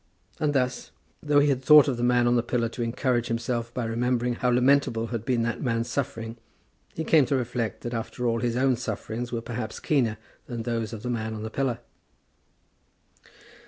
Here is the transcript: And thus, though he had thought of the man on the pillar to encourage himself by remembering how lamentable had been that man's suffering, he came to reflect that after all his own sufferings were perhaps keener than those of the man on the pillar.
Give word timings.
And 0.39 0.53
thus, 0.55 0.89
though 1.21 1.39
he 1.39 1.49
had 1.49 1.61
thought 1.63 1.87
of 1.87 1.95
the 1.95 2.01
man 2.01 2.25
on 2.25 2.35
the 2.35 2.41
pillar 2.41 2.69
to 2.69 2.81
encourage 2.81 3.27
himself 3.27 3.71
by 3.71 3.85
remembering 3.85 4.33
how 4.33 4.49
lamentable 4.49 5.09
had 5.13 5.25
been 5.25 5.43
that 5.43 5.61
man's 5.61 5.89
suffering, 5.89 6.37
he 6.95 7.03
came 7.03 7.27
to 7.27 7.35
reflect 7.35 7.81
that 7.81 7.93
after 7.93 8.25
all 8.25 8.39
his 8.39 8.55
own 8.55 8.75
sufferings 8.77 9.31
were 9.31 9.41
perhaps 9.41 9.79
keener 9.79 10.17
than 10.47 10.63
those 10.63 10.91
of 10.91 11.03
the 11.03 11.09
man 11.11 11.35
on 11.35 11.43
the 11.43 11.51
pillar. 11.51 11.81